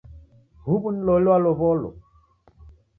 Huw'u 0.63 0.87
ni 0.93 1.01
loli 1.07 1.29
walow'olo? 1.33 1.89